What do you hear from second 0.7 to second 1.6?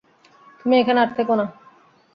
এখানে আর থেকো না।